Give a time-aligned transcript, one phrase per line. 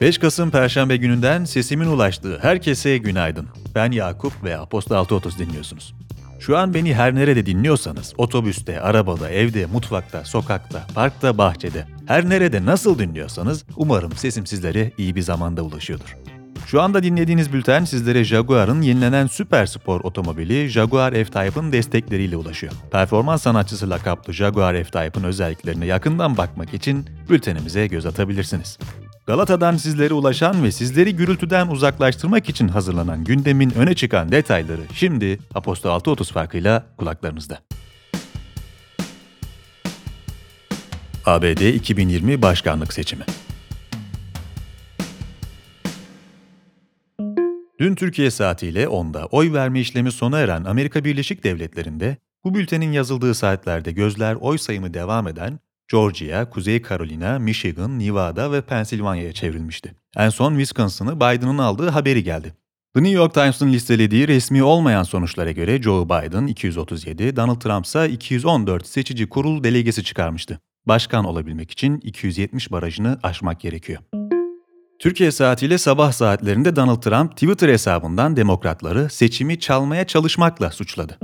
[0.00, 3.48] 5 Kasım Perşembe gününden sesimin ulaştığı herkese günaydın.
[3.74, 5.94] Ben Yakup ve Aposta 630 dinliyorsunuz.
[6.40, 12.64] Şu an beni her nerede dinliyorsanız, otobüste, arabada, evde, mutfakta, sokakta, parkta, bahçede, her nerede
[12.64, 16.16] nasıl dinliyorsanız umarım sesim sizlere iyi bir zamanda ulaşıyordur.
[16.66, 22.72] Şu anda dinlediğiniz bülten sizlere Jaguar'ın yenilenen süper spor otomobili Jaguar F-Type'ın destekleriyle ulaşıyor.
[22.90, 28.78] Performans sanatçısı lakaplı Jaguar F-Type'ın özelliklerine yakından bakmak için bültenimize göz atabilirsiniz.
[29.26, 35.88] Galata'dan sizlere ulaşan ve sizleri gürültüden uzaklaştırmak için hazırlanan gündemin öne çıkan detayları şimdi Aposto
[35.88, 37.58] 6.30 farkıyla kulaklarınızda.
[41.24, 43.24] ABD 2020 Başkanlık Seçimi
[47.80, 53.34] Dün Türkiye saatiyle 10'da oy verme işlemi sona eren Amerika Birleşik Devletleri'nde bu bültenin yazıldığı
[53.34, 55.58] saatlerde gözler oy sayımı devam eden
[55.90, 59.94] Georgia, Kuzey Carolina, Michigan, Nevada ve Pensilvanya'ya çevrilmişti.
[60.16, 62.54] En son Wisconsin'ı Biden'ın aldığı haberi geldi.
[62.94, 68.10] The New York Times'ın listelediği resmi olmayan sonuçlara göre Joe Biden 237, Donald Trump ise
[68.10, 70.60] 214 seçici kurul delegesi çıkarmıştı.
[70.86, 74.02] Başkan olabilmek için 270 barajını aşmak gerekiyor.
[74.98, 81.18] Türkiye saatiyle sabah saatlerinde Donald Trump Twitter hesabından demokratları seçimi çalmaya çalışmakla suçladı.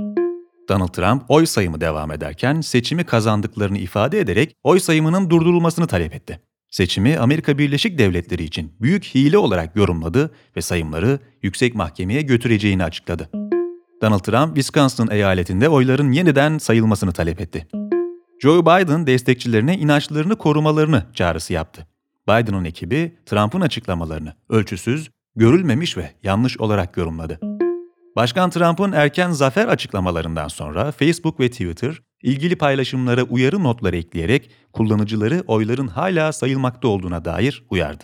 [0.69, 6.39] Donald Trump oy sayımı devam ederken seçimi kazandıklarını ifade ederek oy sayımının durdurulmasını talep etti.
[6.69, 13.29] Seçimi Amerika Birleşik Devletleri için büyük hile olarak yorumladı ve sayımları yüksek mahkemeye götüreceğini açıkladı.
[14.01, 17.67] Donald Trump, Wisconsin eyaletinde oyların yeniden sayılmasını talep etti.
[18.41, 21.87] Joe Biden destekçilerine inançlarını korumalarını çağrısı yaptı.
[22.27, 27.39] Biden'ın ekibi Trump'ın açıklamalarını ölçüsüz, görülmemiş ve yanlış olarak yorumladı.
[28.15, 35.43] Başkan Trump'ın erken zafer açıklamalarından sonra Facebook ve Twitter ilgili paylaşımlara uyarı notları ekleyerek kullanıcıları
[35.47, 38.03] oyların hala sayılmakta olduğuna dair uyardı.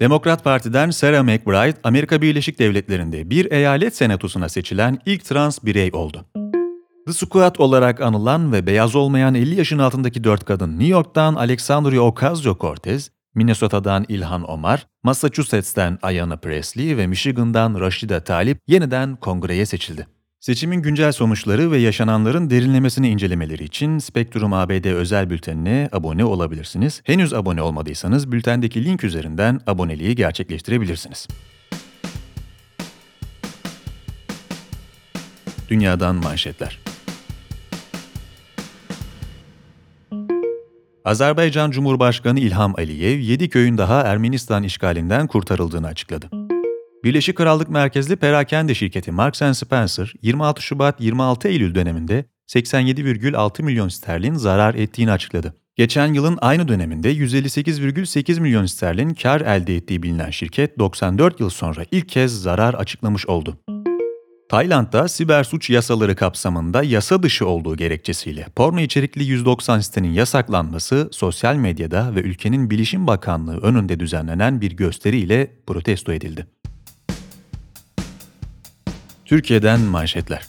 [0.00, 6.24] Demokrat Parti'den Sarah McBride, Amerika Birleşik Devletleri'nde bir eyalet senatosuna seçilen ilk trans birey oldu.
[7.06, 12.00] The Squad olarak anılan ve beyaz olmayan 50 yaşın altındaki dört kadın New York'tan Alexandria
[12.00, 20.06] Ocasio-Cortez, Minnesota'dan İlhan Omar, Massachusetts'ten Ayanna Presley ve Michigan'dan Rashida Talip yeniden kongreye seçildi.
[20.40, 27.02] Seçimin güncel sonuçları ve yaşananların derinlemesini incelemeleri için Spektrum ABD özel bültenine abone olabilirsiniz.
[27.04, 31.28] Henüz abone olmadıysanız bültendeki link üzerinden aboneliği gerçekleştirebilirsiniz.
[35.68, 36.93] Dünyadan manşetler.
[41.04, 46.30] Azerbaycan Cumhurbaşkanı İlham Aliyev, 7 köyün daha Ermenistan işgalinden kurtarıldığını açıkladı.
[47.04, 54.74] Birleşik Krallık merkezli perakende şirketi Marks Spencer, 26 Şubat-26 Eylül döneminde 87,6 milyon sterlin zarar
[54.74, 55.54] ettiğini açıkladı.
[55.76, 61.84] Geçen yılın aynı döneminde 158,8 milyon sterlin kar elde ettiği bilinen şirket 94 yıl sonra
[61.90, 63.58] ilk kez zarar açıklamış oldu.
[64.54, 71.56] Tayland'da siber suç yasaları kapsamında yasa dışı olduğu gerekçesiyle porno içerikli 190 sitenin yasaklanması sosyal
[71.56, 76.46] medyada ve ülkenin Bilişim Bakanlığı önünde düzenlenen bir gösteriyle protesto edildi.
[79.24, 80.42] Türkiye'den manşetler.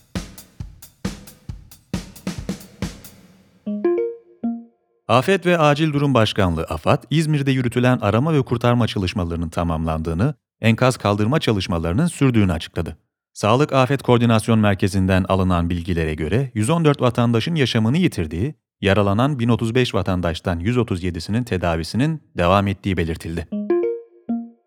[5.08, 11.40] Afet ve Acil Durum Başkanlığı AFAD, İzmir'de yürütülen arama ve kurtarma çalışmalarının tamamlandığını, enkaz kaldırma
[11.40, 12.98] çalışmalarının sürdüğünü açıkladı.
[13.36, 21.44] Sağlık Afet Koordinasyon Merkezi'nden alınan bilgilere göre 114 vatandaşın yaşamını yitirdiği, yaralanan 1035 vatandaştan 137'sinin
[21.44, 23.48] tedavisinin devam ettiği belirtildi.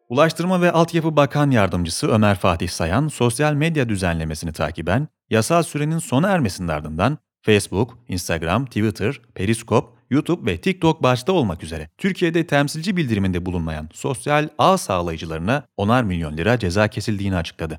[0.09, 6.29] Ulaştırma ve Altyapı Bakan Yardımcısı Ömer Fatih Sayan, sosyal medya düzenlemesini takiben, yasal sürenin sona
[6.29, 13.47] ermesinin ardından Facebook, Instagram, Twitter, Periskop, YouTube ve TikTok başta olmak üzere Türkiye'de temsilci bildiriminde
[13.47, 17.77] bulunmayan sosyal ağ sağlayıcılarına onar milyon lira ceza kesildiğini açıkladı.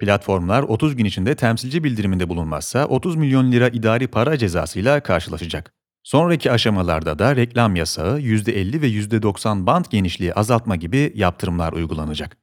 [0.00, 5.72] Platformlar 30 gün içinde temsilci bildiriminde bulunmazsa 30 milyon lira idari para cezasıyla karşılaşacak.
[6.02, 12.36] Sonraki aşamalarda da reklam yasağı, %50 ve %90 band genişliği azaltma gibi yaptırımlar uygulanacak.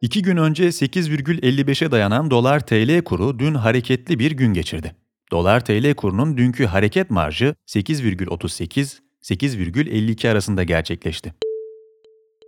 [0.00, 4.96] İki gün önce 8,55'e dayanan dolar TL kuru dün hareketli bir gün geçirdi.
[5.30, 11.34] Dolar TL kurunun dünkü hareket marjı 8,38-8,52 arasında gerçekleşti.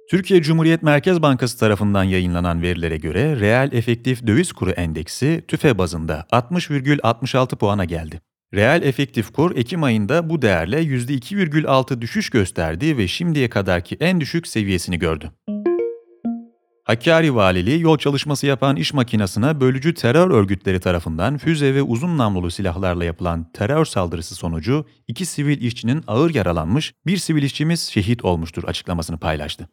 [0.08, 6.26] Türkiye Cumhuriyet Merkez Bankası tarafından yayınlanan verilere göre reel efektif döviz kuru endeksi tüfe bazında
[6.32, 8.20] 60,66 puana geldi.
[8.54, 14.46] Reel efektif kur Ekim ayında bu değerle %2,6 düşüş gösterdi ve şimdiye kadarki en düşük
[14.46, 15.30] seviyesini gördü.
[16.84, 22.50] Hakkari Valiliği yol çalışması yapan iş makinasına bölücü terör örgütleri tarafından füze ve uzun namlulu
[22.50, 28.64] silahlarla yapılan terör saldırısı sonucu iki sivil işçinin ağır yaralanmış, bir sivil işçimiz şehit olmuştur
[28.64, 29.68] açıklamasını paylaştı.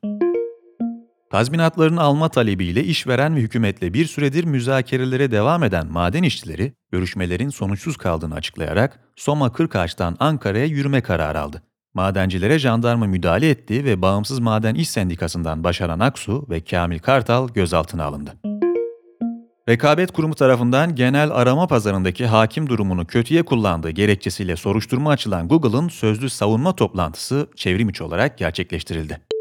[1.36, 7.98] Tazminatlarını alma talebiyle işveren ve hükümetle bir süredir müzakerelere devam eden maden işçileri, görüşmelerin sonuçsuz
[7.98, 11.62] kaldığını açıklayarak Soma Kırkağaç'tan Ankara'ya yürüme kararı aldı.
[11.94, 18.04] Madencilere jandarma müdahale etti ve Bağımsız Maden İş Sendikası'ndan Başaran Aksu ve Kamil Kartal gözaltına
[18.04, 18.34] alındı.
[19.70, 26.30] Rekabet Kurumu tarafından genel arama pazarındaki hakim durumunu kötüye kullandığı gerekçesiyle soruşturma açılan Google'ın sözlü
[26.30, 29.35] savunma toplantısı çevrim içi olarak gerçekleştirildi.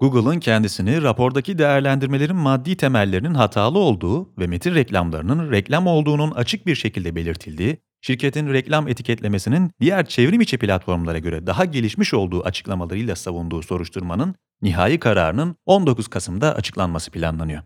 [0.00, 6.74] Google'ın kendisini rapordaki değerlendirmelerin maddi temellerinin hatalı olduğu ve metin reklamlarının reklam olduğunun açık bir
[6.74, 13.62] şekilde belirtildiği, şirketin reklam etiketlemesinin diğer çevrim içi platformlara göre daha gelişmiş olduğu açıklamalarıyla savunduğu
[13.62, 17.62] soruşturmanın nihai kararının 19 Kasım'da açıklanması planlanıyor.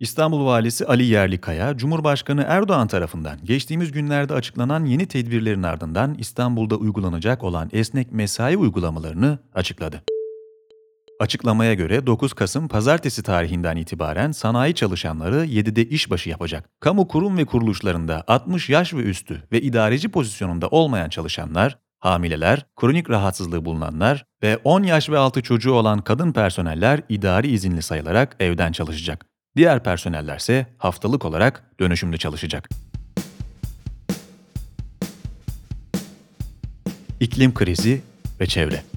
[0.00, 7.44] İstanbul Valisi Ali Yerlikaya, Cumhurbaşkanı Erdoğan tarafından geçtiğimiz günlerde açıklanan yeni tedbirlerin ardından İstanbul'da uygulanacak
[7.44, 10.02] olan esnek mesai uygulamalarını açıkladı.
[11.22, 16.68] Açıklamaya göre 9 Kasım pazartesi tarihinden itibaren sanayi çalışanları 7'de işbaşı yapacak.
[16.80, 23.10] Kamu kurum ve kuruluşlarında 60 yaş ve üstü ve idareci pozisyonunda olmayan çalışanlar, hamileler, kronik
[23.10, 28.72] rahatsızlığı bulunanlar ve 10 yaş ve altı çocuğu olan kadın personeller idari izinli sayılarak evden
[28.72, 29.26] çalışacak.
[29.56, 32.68] Diğer personeller ise haftalık olarak dönüşümlü çalışacak.
[37.20, 38.02] İklim krizi
[38.40, 38.91] ve çevre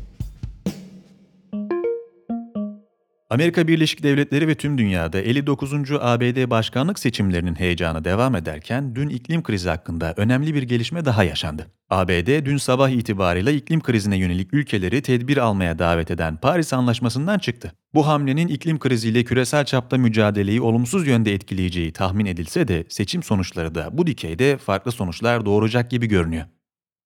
[3.36, 5.74] Amerika Birleşik Devletleri ve tüm dünyada 59.
[6.02, 11.68] ABD başkanlık seçimlerinin heyecanı devam ederken dün iklim krizi hakkında önemli bir gelişme daha yaşandı.
[11.90, 17.72] ABD dün sabah itibariyle iklim krizine yönelik ülkeleri tedbir almaya davet eden Paris Anlaşması'ndan çıktı.
[17.94, 23.76] Bu hamlenin iklim kriziyle küresel çapta mücadeleyi olumsuz yönde etkileyeceği tahmin edilse de seçim sonuçları
[23.76, 26.46] da bu dikeyde farklı sonuçlar doğuracak gibi görünüyor.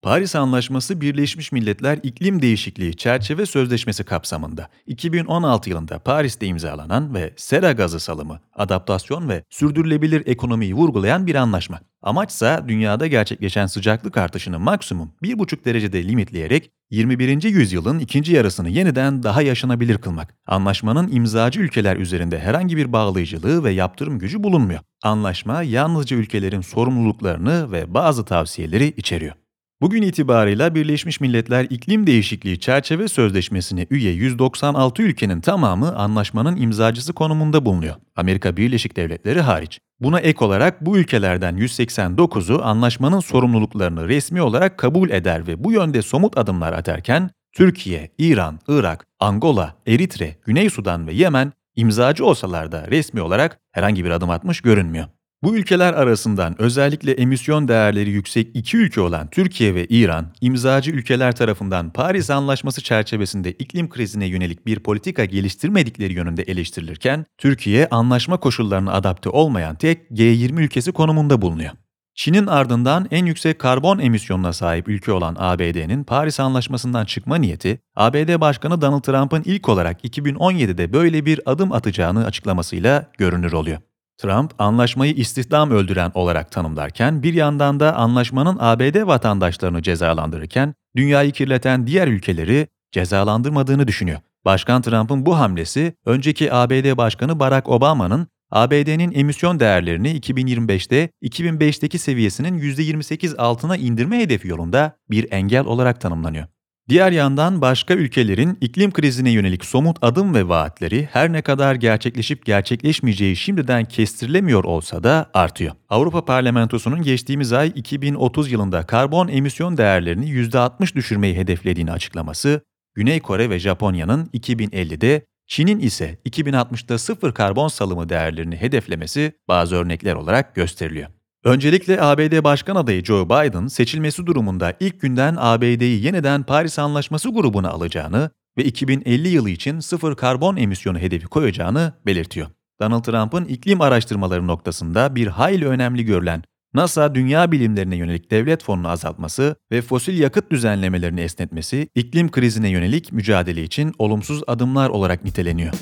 [0.02, 7.72] Paris Anlaşması Birleşmiş Milletler İklim Değişikliği Çerçeve Sözleşmesi kapsamında 2016 yılında Paris'te imzalanan ve sera
[7.72, 11.80] gazı salımı, adaptasyon ve sürdürülebilir ekonomiyi vurgulayan bir anlaşma.
[12.02, 17.44] Amaçsa dünyada gerçekleşen sıcaklık artışını maksimum 1,5 derecede limitleyerek 21.
[17.44, 20.36] yüzyılın ikinci yarısını yeniden daha yaşanabilir kılmak.
[20.48, 24.80] Anlaşmanın imzacı ülkeler üzerinde herhangi bir bağlayıcılığı ve yaptırım gücü bulunmuyor.
[25.04, 29.34] Anlaşma yalnızca ülkelerin sorumluluklarını ve bazı tavsiyeleri içeriyor.
[29.82, 37.66] Bugün itibarıyla Birleşmiş Milletler İklim Değişikliği Çerçeve Sözleşmesi'ne üye 196 ülkenin tamamı anlaşmanın imzacısı konumunda
[37.66, 37.96] bulunuyor.
[38.16, 39.80] Amerika Birleşik Devletleri hariç.
[40.00, 46.02] Buna ek olarak bu ülkelerden 189'u anlaşmanın sorumluluklarını resmi olarak kabul eder ve bu yönde
[46.02, 52.88] somut adımlar atarken Türkiye, İran, Irak, Angola, Eritre, Güney Sudan ve Yemen imzacı olsalar da
[52.88, 55.08] resmi olarak herhangi bir adım atmış görünmüyor.
[55.44, 61.36] Bu ülkeler arasından özellikle emisyon değerleri yüksek iki ülke olan Türkiye ve İran, imzacı ülkeler
[61.36, 68.94] tarafından Paris Anlaşması çerçevesinde iklim krizine yönelik bir politika geliştirmedikleri yönünde eleştirilirken, Türkiye anlaşma koşullarına
[68.94, 71.72] adapte olmayan tek G20 ülkesi konumunda bulunuyor.
[72.16, 78.42] Çin'in ardından en yüksek karbon emisyonuna sahip ülke olan ABD'nin Paris Anlaşması'ndan çıkma niyeti, ABD
[78.42, 83.80] Başkanı Donald Trump'ın ilk olarak 2017'de böyle bir adım atacağını açıklamasıyla görünür oluyor.
[84.20, 91.88] Trump, anlaşmayı istihdam öldüren olarak tanımlarken bir yandan da anlaşmanın ABD vatandaşlarını cezalandırırken dünyayı kirleten
[91.88, 94.20] diğer ülkeleri cezalandırmadığını düşünüyor.
[94.46, 102.60] Başkan Trump'ın bu hamlesi, önceki ABD Başkanı Barack Obama'nın ABD'nin emisyon değerlerini 2025'te 2005'teki seviyesinin
[102.60, 106.48] %28 altına indirme hedefi yolunda bir engel olarak tanımlanıyor.
[106.90, 112.46] Diğer yandan başka ülkelerin iklim krizine yönelik somut adım ve vaatleri her ne kadar gerçekleşip
[112.46, 115.76] gerçekleşmeyeceği şimdiden kestirilemiyor olsa da artıyor.
[115.90, 122.62] Avrupa Parlamentosu'nun geçtiğimiz ay 2030 yılında karbon emisyon değerlerini %60 düşürmeyi hedeflediğini açıklaması,
[122.96, 130.14] Güney Kore ve Japonya'nın 2050'de, Çin'in ise 2060'da sıfır karbon salımı değerlerini hedeflemesi bazı örnekler
[130.14, 131.19] olarak gösteriliyor.
[131.44, 137.70] Öncelikle ABD Başkan adayı Joe Biden seçilmesi durumunda ilk günden ABD'yi yeniden Paris Anlaşması grubuna
[137.70, 142.48] alacağını ve 2050 yılı için sıfır karbon emisyonu hedefi koyacağını belirtiyor.
[142.82, 146.44] Donald Trump'ın iklim araştırmaları noktasında bir hayli önemli görülen
[146.74, 153.12] NASA dünya bilimlerine yönelik devlet fonunu azaltması ve fosil yakıt düzenlemelerini esnetmesi iklim krizine yönelik
[153.12, 155.74] mücadele için olumsuz adımlar olarak niteleniyor.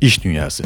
[0.00, 0.64] İş Dünyası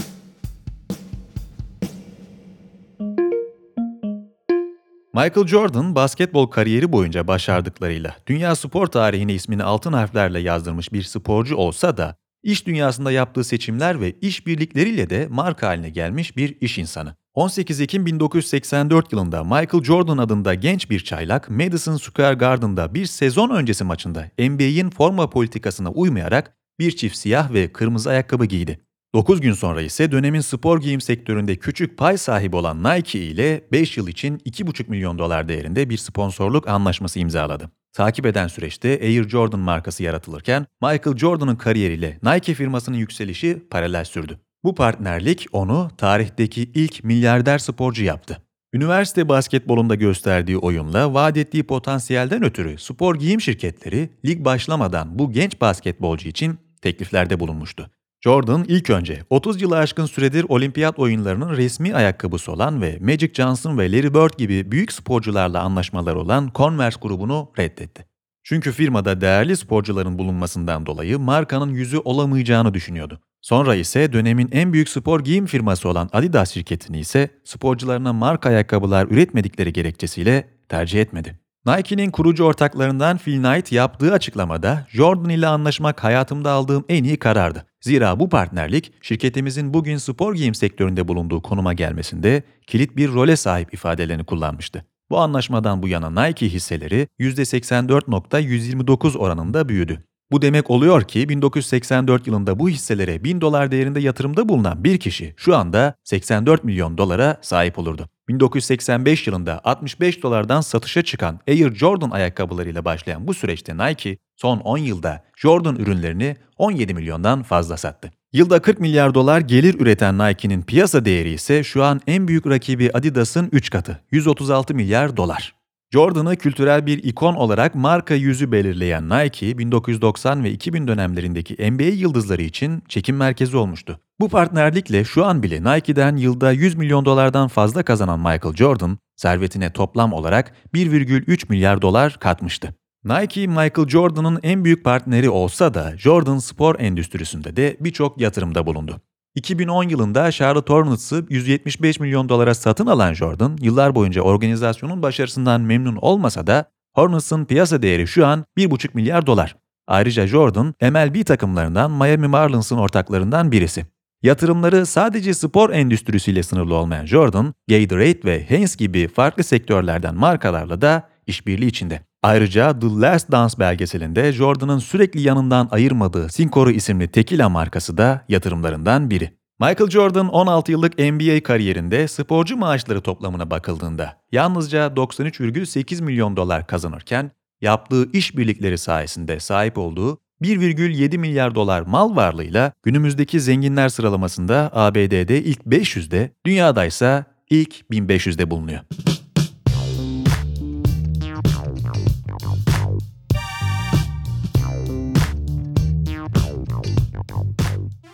[5.14, 11.57] Michael Jordan basketbol kariyeri boyunca başardıklarıyla dünya spor tarihine ismini altın harflerle yazdırmış bir sporcu
[11.57, 17.16] olsa da iş dünyasında yaptığı seçimler ve işbirlikleriyle de marka haline gelmiş bir iş insanı.
[17.35, 23.50] 18 Ekim 1984 yılında Michael Jordan adında genç bir çaylak Madison Square Garden'da bir sezon
[23.50, 28.81] öncesi maçında NBA'in forma politikasına uymayarak bir çift siyah ve kırmızı ayakkabı giydi.
[29.14, 33.97] 9 gün sonra ise dönemin spor giyim sektöründe küçük pay sahibi olan Nike ile 5
[33.97, 37.71] yıl için 2,5 milyon dolar değerinde bir sponsorluk anlaşması imzaladı.
[37.92, 44.38] Takip eden süreçte Air Jordan markası yaratılırken Michael Jordan'ın kariyeriyle Nike firmasının yükselişi paralel sürdü.
[44.64, 48.42] Bu partnerlik onu tarihteki ilk milyarder sporcu yaptı.
[48.73, 55.61] Üniversite basketbolunda gösterdiği oyunla vaat ettiği potansiyelden ötürü spor giyim şirketleri lig başlamadan bu genç
[55.61, 57.90] basketbolcu için tekliflerde bulunmuştu.
[58.25, 63.79] Jordan ilk önce 30 yılı aşkın süredir olimpiyat oyunlarının resmi ayakkabısı olan ve Magic Johnson
[63.79, 68.07] ve Larry Bird gibi büyük sporcularla anlaşmalar olan Converse grubunu reddetti.
[68.43, 73.21] Çünkü firmada değerli sporcuların bulunmasından dolayı markanın yüzü olamayacağını düşünüyordu.
[73.41, 79.07] Sonra ise dönemin en büyük spor giyim firması olan Adidas şirketini ise sporcularına marka ayakkabılar
[79.07, 81.38] üretmedikleri gerekçesiyle tercih etmedi.
[81.66, 87.66] Nike'nin kurucu ortaklarından Phil Knight yaptığı açıklamada Jordan ile anlaşmak hayatımda aldığım en iyi karardı.
[87.81, 93.75] Zira bu partnerlik şirketimizin bugün spor giyim sektöründe bulunduğu konuma gelmesinde kilit bir role sahip
[93.75, 94.85] ifadelerini kullanmıştı.
[95.11, 100.04] Bu anlaşmadan bu yana Nike hisseleri %84.129 oranında büyüdü.
[100.33, 105.35] Bu demek oluyor ki 1984 yılında bu hisselere 1000 dolar değerinde yatırımda bulunan bir kişi
[105.37, 108.09] şu anda 84 milyon dolara sahip olurdu.
[108.29, 114.79] 1985 yılında 65 dolardan satışa çıkan Air Jordan ayakkabılarıyla başlayan bu süreçte Nike son 10
[114.79, 118.11] yılda Jordan ürünlerini 17 milyondan fazla sattı.
[118.33, 122.91] Yılda 40 milyar dolar gelir üreten Nike'nin piyasa değeri ise şu an en büyük rakibi
[122.95, 125.62] Adidas'ın 3 katı, 136 milyar dolar.
[125.93, 132.43] Jordan'ı kültürel bir ikon olarak marka yüzü belirleyen Nike, 1990 ve 2000 dönemlerindeki NBA yıldızları
[132.43, 134.01] için çekim merkezi olmuştu.
[134.21, 139.73] Bu partnerlikle şu an bile Nike'den yılda 100 milyon dolardan fazla kazanan Michael Jordan, servetine
[139.73, 142.75] toplam olarak 1,3 milyar dolar katmıştı.
[143.05, 149.01] Nike, Michael Jordan'ın en büyük partneri olsa da Jordan spor endüstrisinde de birçok yatırımda bulundu.
[149.35, 155.97] 2010 yılında Charlotte Hornets'ı 175 milyon dolara satın alan Jordan, yıllar boyunca organizasyonun başarısından memnun
[155.97, 159.57] olmasa da Hornets'ın piyasa değeri şu an 1,5 milyar dolar.
[159.87, 163.87] Ayrıca Jordan, MLB takımlarından Miami Marlins'ın ortaklarından birisi.
[164.23, 171.09] Yatırımları sadece spor endüstrisiyle sınırlı olmayan Jordan, Gatorade ve Heinz gibi farklı sektörlerden markalarla da
[171.27, 172.01] işbirliği içinde.
[172.23, 179.11] Ayrıca The Last Dance belgeselinde Jordan'ın sürekli yanından ayırmadığı Sinkoru isimli tekila markası da yatırımlarından
[179.11, 179.33] biri.
[179.61, 187.31] Michael Jordan 16 yıllık NBA kariyerinde sporcu maaşları toplamına bakıldığında yalnızca 93,8 milyon dolar kazanırken
[187.61, 195.61] yaptığı işbirlikleri sayesinde sahip olduğu 1,7 milyar dolar mal varlığıyla günümüzdeki zenginler sıralamasında ABD'de ilk
[195.61, 198.81] 500'de, dünyada ise ilk 1500'de bulunuyor.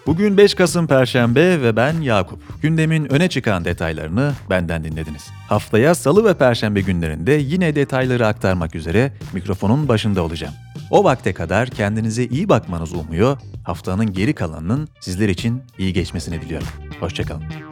[0.09, 2.63] Bugün 5 Kasım Perşembe ve ben Yakup.
[2.63, 5.31] Gündemin öne çıkan detaylarını benden dinlediniz.
[5.49, 10.55] Haftaya Salı ve Perşembe günlerinde yine detayları aktarmak üzere mikrofonun başında olacağım.
[10.91, 16.69] O vakte kadar kendinize iyi bakmanızı umuyor, haftanın geri kalanının sizler için iyi geçmesini diliyorum.
[17.01, 17.68] Hoşçakalın.